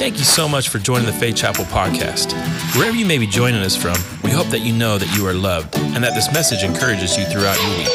Thank 0.00 0.16
you 0.16 0.24
so 0.24 0.48
much 0.48 0.70
for 0.70 0.78
joining 0.78 1.04
the 1.04 1.12
Faith 1.12 1.36
Chapel 1.36 1.66
podcast. 1.66 2.32
Wherever 2.74 2.96
you 2.96 3.04
may 3.04 3.18
be 3.18 3.26
joining 3.26 3.60
us 3.60 3.76
from, 3.76 3.92
we 4.24 4.30
hope 4.30 4.46
that 4.46 4.60
you 4.60 4.72
know 4.72 4.96
that 4.96 5.14
you 5.14 5.26
are 5.26 5.34
loved 5.34 5.76
and 5.76 6.02
that 6.02 6.14
this 6.14 6.32
message 6.32 6.62
encourages 6.62 7.18
you 7.18 7.26
throughout 7.26 7.60
your 7.60 7.76
week. 7.76 7.88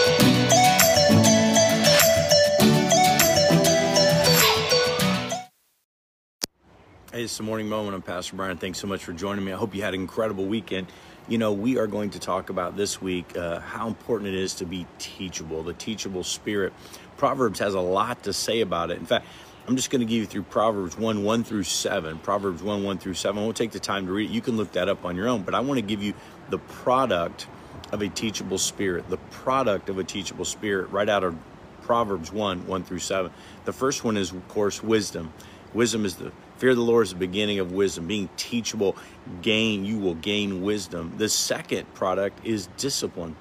Hey, 7.11 7.23
it's 7.23 7.37
the 7.37 7.41
morning 7.41 7.67
moment. 7.67 7.95
I'm 7.95 8.03
Pastor 8.03 8.35
Brian. 8.35 8.57
Thanks 8.57 8.77
so 8.77 8.85
much 8.85 9.03
for 9.03 9.11
joining 9.11 9.43
me. 9.43 9.51
I 9.51 9.55
hope 9.55 9.73
you 9.73 9.81
had 9.81 9.95
an 9.95 10.01
incredible 10.01 10.45
weekend. 10.45 10.85
You 11.27 11.39
know, 11.39 11.53
we 11.53 11.79
are 11.79 11.87
going 11.87 12.11
to 12.11 12.19
talk 12.19 12.51
about 12.51 12.77
this 12.77 13.01
week 13.01 13.35
uh, 13.35 13.61
how 13.61 13.87
important 13.87 14.27
it 14.27 14.35
is 14.35 14.53
to 14.55 14.65
be 14.65 14.85
teachable, 14.99 15.63
the 15.63 15.73
teachable 15.73 16.23
spirit. 16.23 16.71
Proverbs 17.17 17.57
has 17.57 17.73
a 17.73 17.81
lot 17.81 18.21
to 18.25 18.31
say 18.31 18.61
about 18.61 18.91
it. 18.91 18.99
In 18.99 19.07
fact, 19.07 19.25
I'm 19.67 19.75
just 19.75 19.89
going 19.89 20.01
to 20.01 20.05
give 20.05 20.19
you 20.19 20.25
through 20.27 20.43
Proverbs 20.43 20.95
1 20.95 21.23
1 21.23 21.43
through 21.43 21.63
7. 21.63 22.19
Proverbs 22.19 22.61
1 22.61 22.83
1 22.83 22.97
through 22.99 23.15
7. 23.15 23.41
I 23.41 23.43
won't 23.43 23.57
take 23.57 23.71
the 23.71 23.79
time 23.79 24.05
to 24.05 24.11
read 24.11 24.29
it. 24.29 24.33
You 24.33 24.41
can 24.41 24.57
look 24.57 24.73
that 24.73 24.89
up 24.89 25.03
on 25.05 25.15
your 25.15 25.27
own, 25.27 25.41
but 25.41 25.55
I 25.55 25.59
want 25.61 25.79
to 25.79 25.81
give 25.81 26.03
you 26.03 26.13
the 26.49 26.59
product 26.59 27.47
of 27.91 28.03
a 28.03 28.09
teachable 28.09 28.59
spirit, 28.59 29.09
the 29.09 29.17
product 29.17 29.89
of 29.89 29.97
a 29.97 30.03
teachable 30.03 30.45
spirit 30.45 30.91
right 30.91 31.09
out 31.09 31.23
of 31.23 31.35
Proverbs 31.81 32.31
1 32.31 32.67
1 32.67 32.83
through 32.83 32.99
7. 32.99 33.31
The 33.65 33.73
first 33.73 34.03
one 34.03 34.17
is, 34.17 34.31
of 34.31 34.47
course, 34.49 34.83
wisdom. 34.83 35.33
Wisdom 35.73 36.05
is 36.05 36.15
the 36.15 36.31
fear 36.57 36.69
of 36.69 36.75
the 36.75 36.83
Lord 36.83 37.07
is 37.07 37.09
the 37.13 37.17
beginning 37.17 37.57
of 37.57 37.71
wisdom. 37.71 38.05
Being 38.05 38.29
teachable, 38.37 38.95
gain, 39.41 39.83
you 39.83 39.97
will 39.97 40.15
gain 40.15 40.61
wisdom. 40.61 41.15
The 41.17 41.27
second 41.27 41.91
product 41.95 42.45
is 42.45 42.67
discipline 42.77 43.35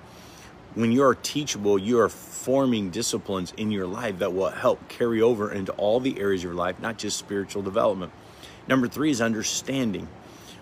when 0.75 0.91
you 0.91 1.05
are 1.05 1.15
teachable, 1.15 1.79
you 1.79 2.01
are 2.01 2.09
forming 2.09 2.91
disciplines 2.91 3.53
in 3.57 3.71
your 3.71 3.87
life 3.87 4.19
that 4.19 4.35
will 4.35 4.51
help 4.51 4.89
carry 4.89 5.23
over 5.23 5.53
into 5.53 5.73
all 5.73 6.01
the 6.01 6.19
areas 6.19 6.41
of 6.41 6.45
your 6.45 6.55
life, 6.55 6.81
not 6.81 6.99
just 6.99 7.17
spiritual 7.17 7.63
development. 7.63 8.13
Number 8.67 8.89
three 8.89 9.11
is 9.11 9.21
understanding. 9.21 10.09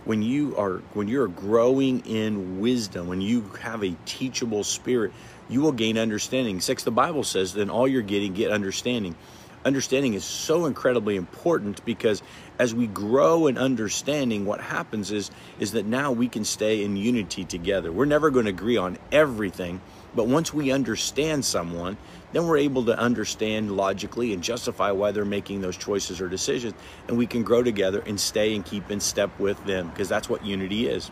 When 0.05 0.21
you 0.23 0.57
are 0.57 0.79
when 0.95 1.07
you're 1.07 1.29
growing 1.29 2.05
in 2.07 2.61
wisdom, 2.61 3.07
when 3.07 3.21
you 3.21 3.43
have 3.61 3.85
a 3.85 3.97
teachable 4.05 4.65
spirit, 4.65 5.13
you 5.49 5.61
will 5.61 5.73
gain 5.73 5.97
understanding. 5.97 6.61
Six, 6.61 6.83
the 6.83 6.91
Bible 6.91 7.23
says, 7.23 7.55
then 7.55 7.71
all 7.71 7.87
you're 7.87 8.03
getting, 8.03 8.35
get 8.35 8.51
understanding 8.51 9.15
understanding 9.65 10.15
is 10.15 10.25
so 10.25 10.67
incredibly 10.67 11.17
important 11.17 11.85
because 11.85 12.23
as 12.59 12.75
we 12.75 12.87
grow 12.87 13.47
in 13.47 13.57
understanding 13.57 14.45
what 14.45 14.61
happens 14.61 15.13
is 15.13 15.31
is 15.61 15.73
that 15.73 15.87
now 15.87 16.11
we 16.13 16.29
can 16.29 16.45
stay 16.45 16.83
in 16.83 16.97
unity 16.97 17.45
together 17.45 17.93
we're 17.93 18.05
never 18.05 18.31
going 18.31 18.47
to 18.47 18.51
agree 18.51 18.77
on 18.77 18.99
everything 19.11 19.81
but 20.15 20.27
once 20.27 20.53
we 20.53 20.71
understand 20.71 21.45
someone 21.45 21.97
then 22.33 22.47
we're 22.47 22.59
able 22.59 22.85
to 22.85 22.99
understand 22.99 23.77
logically 23.77 24.33
and 24.33 24.43
justify 24.43 24.91
why 24.91 25.11
they're 25.13 25.25
making 25.25 25.61
those 25.61 25.77
choices 25.77 26.21
or 26.21 26.29
decisions 26.29 26.75
and 27.09 27.17
we 27.17 27.27
can 27.27 27.43
grow 27.43 27.63
together 27.63 28.03
and 28.07 28.19
stay 28.19 28.55
and 28.55 28.65
keep 28.65 28.91
in 28.91 29.01
step 29.01 29.31
with 29.39 29.63
them 29.67 29.89
because 29.91 30.09
that's 30.09 30.29
what 30.29 30.45
unity 30.45 30.89
is. 30.89 31.11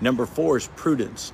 Number 0.00 0.26
four 0.26 0.56
is 0.56 0.68
prudence. 0.76 1.30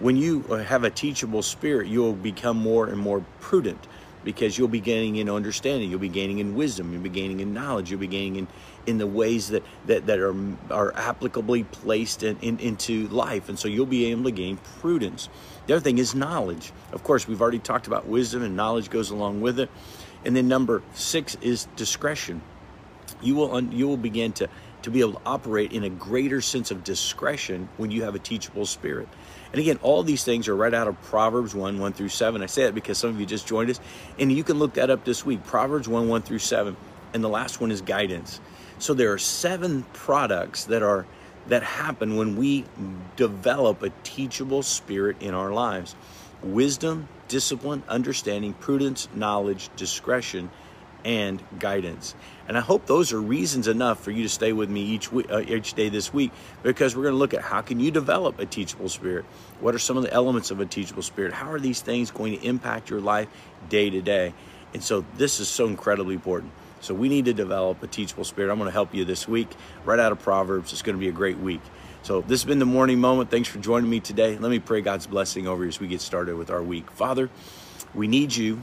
When 0.00 0.16
you 0.16 0.44
uh, 0.50 0.56
have 0.58 0.84
a 0.84 0.90
teachable 0.90 1.42
spirit 1.42 1.88
you'll 1.88 2.12
become 2.12 2.56
more 2.56 2.86
and 2.86 2.98
more 2.98 3.24
prudent 3.40 3.86
because 4.24 4.56
you'll 4.56 4.68
be 4.68 4.80
gaining 4.80 5.16
in 5.16 5.28
understanding, 5.28 5.90
you'll 5.90 5.98
be 5.98 6.08
gaining 6.08 6.38
in 6.38 6.54
wisdom, 6.54 6.92
you'll 6.92 7.02
be 7.02 7.08
gaining 7.08 7.40
in 7.40 7.52
knowledge, 7.52 7.90
you'll 7.90 8.00
be 8.00 8.06
gaining 8.06 8.36
in, 8.36 8.48
in 8.86 8.98
the 8.98 9.06
ways 9.06 9.48
that, 9.48 9.62
that, 9.86 10.06
that 10.06 10.18
are, 10.18 10.34
are 10.70 10.92
applicably 10.92 11.70
placed 11.70 12.22
in, 12.22 12.38
in, 12.40 12.58
into 12.58 13.06
life. 13.08 13.48
And 13.48 13.58
so 13.58 13.68
you'll 13.68 13.86
be 13.86 14.06
able 14.06 14.24
to 14.24 14.30
gain 14.30 14.58
prudence. 14.80 15.28
The 15.66 15.74
other 15.74 15.82
thing 15.82 15.98
is 15.98 16.14
knowledge. 16.14 16.72
Of 16.92 17.02
course, 17.02 17.28
we've 17.28 17.40
already 17.40 17.58
talked 17.58 17.86
about 17.86 18.06
wisdom, 18.06 18.42
and 18.42 18.56
knowledge 18.56 18.90
goes 18.90 19.10
along 19.10 19.40
with 19.40 19.60
it. 19.60 19.70
And 20.24 20.34
then 20.34 20.48
number 20.48 20.82
six 20.94 21.36
is 21.42 21.66
discretion. 21.76 22.40
You 23.20 23.34
will, 23.34 23.62
you 23.62 23.86
will 23.86 23.98
begin 23.98 24.32
to 24.34 24.48
to 24.84 24.90
be 24.90 25.00
able 25.00 25.14
to 25.14 25.20
operate 25.24 25.72
in 25.72 25.82
a 25.82 25.88
greater 25.88 26.42
sense 26.42 26.70
of 26.70 26.84
discretion 26.84 27.70
when 27.78 27.90
you 27.90 28.02
have 28.02 28.14
a 28.14 28.18
teachable 28.18 28.66
spirit. 28.66 29.08
And 29.50 29.58
again, 29.58 29.78
all 29.82 30.02
these 30.02 30.24
things 30.24 30.46
are 30.46 30.54
right 30.54 30.74
out 30.74 30.88
of 30.88 31.00
Proverbs 31.04 31.54
1 31.54 31.78
1 31.78 31.92
through 31.94 32.10
7. 32.10 32.42
I 32.42 32.46
say 32.46 32.64
it 32.64 32.74
because 32.74 32.98
some 32.98 33.08
of 33.08 33.18
you 33.18 33.24
just 33.24 33.46
joined 33.46 33.70
us, 33.70 33.80
and 34.18 34.30
you 34.30 34.44
can 34.44 34.58
look 34.58 34.74
that 34.74 34.90
up 34.90 35.04
this 35.04 35.24
week 35.24 35.42
Proverbs 35.44 35.88
1 35.88 36.06
1 36.06 36.22
through 36.22 36.40
7. 36.40 36.76
And 37.14 37.24
the 37.24 37.28
last 37.28 37.62
one 37.62 37.70
is 37.70 37.80
guidance. 37.80 38.40
So 38.78 38.92
there 38.92 39.12
are 39.12 39.18
seven 39.18 39.84
products 39.94 40.64
that 40.64 40.82
are 40.82 41.06
that 41.46 41.62
happen 41.62 42.16
when 42.16 42.36
we 42.36 42.64
develop 43.16 43.82
a 43.82 43.90
teachable 44.02 44.62
spirit 44.62 45.16
in 45.20 45.32
our 45.32 45.52
lives 45.52 45.96
wisdom, 46.42 47.08
discipline, 47.28 47.82
understanding, 47.88 48.52
prudence, 48.52 49.08
knowledge, 49.14 49.70
discretion, 49.76 50.50
and 51.04 51.42
guidance. 51.58 52.14
And 52.48 52.56
I 52.56 52.60
hope 52.60 52.86
those 52.86 53.12
are 53.12 53.20
reasons 53.20 53.68
enough 53.68 54.02
for 54.02 54.10
you 54.10 54.22
to 54.22 54.28
stay 54.28 54.52
with 54.52 54.68
me 54.68 54.82
each 54.82 55.12
week, 55.12 55.26
uh, 55.30 55.40
each 55.40 55.74
day 55.74 55.88
this 55.88 56.12
week, 56.12 56.30
because 56.62 56.96
we're 56.96 57.02
going 57.02 57.14
to 57.14 57.18
look 57.18 57.34
at 57.34 57.42
how 57.42 57.60
can 57.60 57.80
you 57.80 57.90
develop 57.90 58.38
a 58.38 58.46
teachable 58.46 58.88
spirit. 58.88 59.24
What 59.60 59.74
are 59.74 59.78
some 59.78 59.96
of 59.96 60.02
the 60.02 60.12
elements 60.12 60.50
of 60.50 60.60
a 60.60 60.66
teachable 60.66 61.02
spirit? 61.02 61.32
How 61.32 61.50
are 61.50 61.60
these 61.60 61.80
things 61.80 62.10
going 62.10 62.38
to 62.38 62.46
impact 62.46 62.90
your 62.90 63.00
life 63.00 63.28
day 63.68 63.90
to 63.90 64.00
day? 64.00 64.34
And 64.72 64.82
so 64.82 65.04
this 65.16 65.40
is 65.40 65.48
so 65.48 65.66
incredibly 65.66 66.14
important. 66.14 66.52
So 66.80 66.92
we 66.92 67.08
need 67.08 67.24
to 67.26 67.32
develop 67.32 67.82
a 67.82 67.86
teachable 67.86 68.24
spirit. 68.24 68.50
I'm 68.50 68.58
going 68.58 68.68
to 68.68 68.72
help 68.72 68.94
you 68.94 69.06
this 69.06 69.26
week, 69.26 69.48
right 69.86 69.98
out 69.98 70.12
of 70.12 70.18
Proverbs. 70.18 70.72
It's 70.72 70.82
going 70.82 70.96
to 70.96 71.00
be 71.00 71.08
a 71.08 71.12
great 71.12 71.38
week. 71.38 71.62
So 72.02 72.20
this 72.20 72.42
has 72.42 72.44
been 72.44 72.58
the 72.58 72.66
morning 72.66 73.00
moment. 73.00 73.30
Thanks 73.30 73.48
for 73.48 73.58
joining 73.58 73.88
me 73.88 74.00
today. 74.00 74.36
Let 74.36 74.50
me 74.50 74.58
pray 74.58 74.82
God's 74.82 75.06
blessing 75.06 75.46
over 75.46 75.62
you 75.62 75.68
as 75.68 75.80
we 75.80 75.86
get 75.86 76.02
started 76.02 76.36
with 76.36 76.50
our 76.50 76.62
week. 76.62 76.90
Father, 76.90 77.30
we 77.94 78.06
need 78.06 78.36
you 78.36 78.62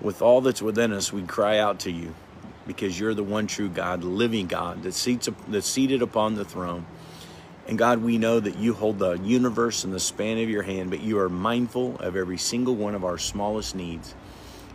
with 0.00 0.22
all 0.22 0.40
that's 0.40 0.62
within 0.62 0.92
us, 0.92 1.12
we 1.12 1.22
cry 1.22 1.58
out 1.58 1.80
to 1.80 1.90
you 1.90 2.14
because 2.66 2.98
you're 2.98 3.14
the 3.14 3.22
one 3.22 3.46
true 3.46 3.68
God, 3.68 4.02
the 4.02 4.06
living 4.06 4.46
God 4.46 4.82
that 4.82 4.94
seats, 4.94 5.28
that's 5.48 5.66
seated 5.66 6.02
upon 6.02 6.34
the 6.34 6.44
throne. 6.44 6.86
And 7.66 7.78
God, 7.78 8.02
we 8.02 8.18
know 8.18 8.40
that 8.40 8.58
you 8.58 8.74
hold 8.74 8.98
the 8.98 9.18
universe 9.18 9.84
in 9.84 9.90
the 9.90 10.00
span 10.00 10.38
of 10.38 10.50
your 10.50 10.62
hand, 10.62 10.90
but 10.90 11.00
you 11.00 11.18
are 11.18 11.28
mindful 11.28 11.96
of 11.96 12.16
every 12.16 12.36
single 12.36 12.74
one 12.74 12.94
of 12.94 13.04
our 13.04 13.16
smallest 13.16 13.74
needs. 13.74 14.14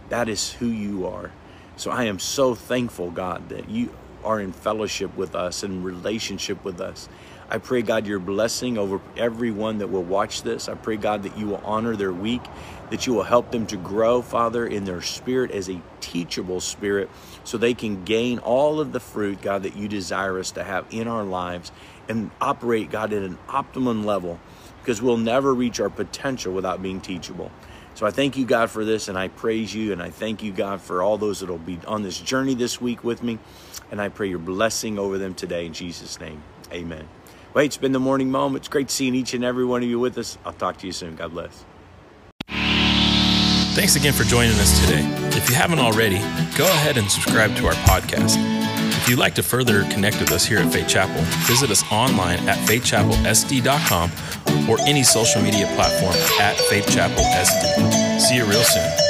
That 0.10 0.28
is 0.28 0.52
who 0.54 0.66
you 0.66 1.06
are. 1.08 1.32
So 1.78 1.92
I 1.92 2.06
am 2.06 2.20
so 2.20 2.56
thankful, 2.56 3.12
God, 3.12 3.50
that 3.50 3.70
you 3.70 3.94
are 4.24 4.40
in 4.40 4.52
fellowship 4.52 5.16
with 5.16 5.36
us 5.36 5.64
and 5.64 5.86
relationship 5.86 6.64
with 6.64 6.82
us. 6.82 7.08
I 7.52 7.58
pray, 7.58 7.82
God, 7.82 8.06
your 8.06 8.20
blessing 8.20 8.78
over 8.78 9.02
everyone 9.18 9.80
that 9.80 9.88
will 9.88 10.04
watch 10.04 10.44
this. 10.44 10.70
I 10.70 10.76
pray, 10.76 10.98
God, 10.98 11.24
that 11.24 11.38
you 11.38 11.48
will 11.48 11.62
honor 11.66 11.96
their 11.96 12.14
week, 12.14 12.44
that 12.92 13.08
you 13.08 13.14
will 13.14 13.24
help 13.24 13.52
them 13.52 13.66
to 13.68 13.78
grow, 13.78 14.22
Father, 14.22 14.68
in 14.68 14.86
their 14.86 15.02
spirit 15.02 15.50
as 15.50 15.68
a 15.68 15.82
teachable 16.00 16.62
spirit 16.62 17.10
so 17.44 17.58
they 17.58 17.74
can 17.74 18.04
gain 18.04 18.38
all 18.40 18.80
of 18.80 18.92
the 18.92 19.00
fruit, 19.00 19.42
God, 19.42 19.64
that 19.64 19.76
you 19.76 19.88
desire 19.88 20.38
us 20.38 20.52
to 20.52 20.64
have 20.64 20.86
in 20.92 21.08
our 21.08 21.24
lives 21.24 21.72
and 22.08 22.30
operate, 22.40 22.92
God, 22.92 23.14
at 23.14 23.24
an 23.24 23.40
optimum 23.48 24.06
level 24.06 24.40
because 24.82 25.02
we'll 25.02 25.18
never 25.18 25.54
reach 25.54 25.80
our 25.80 25.90
potential 25.90 26.54
without 26.54 26.82
being 26.82 27.02
teachable. 27.02 27.52
So 27.96 28.06
I 28.06 28.12
thank 28.12 28.38
you, 28.38 28.46
God, 28.46 28.70
for 28.70 28.86
this, 28.86 29.08
and 29.08 29.18
I 29.18 29.28
praise 29.28 29.74
you, 29.74 29.92
and 29.92 30.02
I 30.02 30.10
thank 30.10 30.42
you, 30.42 30.52
God, 30.52 30.82
for 30.82 31.04
all 31.04 31.18
those 31.18 31.42
that 31.42 31.50
will 31.50 31.58
be 31.58 31.80
on 31.86 32.02
this 32.02 32.18
journey 32.18 32.54
this 32.54 32.80
week 32.80 33.04
with 33.04 33.22
me. 33.22 33.40
And 33.92 34.00
I 34.00 34.10
pray 34.10 34.30
your 34.30 34.40
blessing 34.40 34.98
over 34.98 35.18
them 35.18 35.34
today 35.34 35.66
in 35.66 35.74
Jesus' 35.74 36.20
name. 36.20 36.42
Amen. 36.72 37.08
Well, 37.54 37.66
it's 37.66 37.78
been 37.78 37.92
the 37.92 38.00
morning 38.00 38.30
moment. 38.30 38.62
It's 38.62 38.68
great 38.68 38.92
seeing 38.92 39.16
each 39.16 39.34
and 39.34 39.44
every 39.44 39.66
one 39.66 39.84
of 39.84 39.90
you 39.90 40.00
with 40.00 40.18
us. 40.18 40.38
I'll 40.46 40.54
talk 40.54 40.78
to 40.78 40.88
you 40.88 40.94
soon. 40.94 41.16
God 41.16 41.32
bless. 41.32 41.66
Thanks 43.74 43.96
again 43.96 44.14
for 44.14 44.24
joining 44.24 44.54
us 44.54 44.80
today. 44.86 45.04
If 45.38 45.50
you 45.50 45.56
haven't 45.56 45.80
already, 45.80 46.18
go 46.58 46.66
ahead 46.66 46.98
and 46.98 47.10
subscribe 47.10 47.56
to 47.56 47.68
our 47.68 47.74
podcast. 47.74 48.36
If 48.98 49.08
you'd 49.08 49.20
like 49.20 49.36
to 49.36 49.44
further 49.44 49.84
connect 49.84 50.20
with 50.20 50.32
us 50.32 50.46
here 50.46 50.60
at 50.60 50.72
Faith 50.74 50.90
Chapel, 50.90 51.22
visit 51.48 51.72
us 51.72 51.84
online 51.92 52.40
at 52.50 52.58
faithchapelsd.com 52.68 54.12
or 54.70 54.78
any 54.82 55.04
social 55.04 55.42
media 55.42 55.66
platform 55.76 56.16
at 56.42 56.58
faithchapelsd. 56.58 58.20
See 58.20 58.36
you 58.36 58.46
real 58.46 58.64
soon. 58.64 59.09